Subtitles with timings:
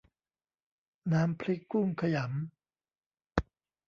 [1.13, 3.43] น้ำพริกกุ้งขยำ